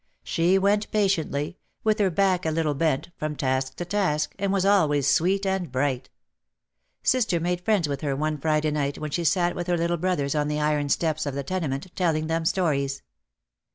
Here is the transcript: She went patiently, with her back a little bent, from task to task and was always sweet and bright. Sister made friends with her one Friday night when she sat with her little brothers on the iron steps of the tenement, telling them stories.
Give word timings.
She 0.23 0.57
went 0.57 0.89
patiently, 0.89 1.59
with 1.83 1.99
her 1.99 2.09
back 2.09 2.43
a 2.43 2.49
little 2.49 2.73
bent, 2.73 3.11
from 3.17 3.35
task 3.35 3.75
to 3.75 3.85
task 3.85 4.33
and 4.39 4.51
was 4.51 4.65
always 4.65 5.07
sweet 5.07 5.45
and 5.45 5.71
bright. 5.71 6.09
Sister 7.03 7.39
made 7.39 7.61
friends 7.61 7.87
with 7.87 8.01
her 8.01 8.15
one 8.15 8.39
Friday 8.39 8.71
night 8.71 8.97
when 8.97 9.11
she 9.11 9.23
sat 9.23 9.55
with 9.55 9.67
her 9.67 9.77
little 9.77 9.97
brothers 9.97 10.33
on 10.33 10.47
the 10.47 10.59
iron 10.59 10.89
steps 10.89 11.27
of 11.27 11.35
the 11.35 11.43
tenement, 11.43 11.95
telling 11.95 12.25
them 12.25 12.45
stories. 12.45 13.03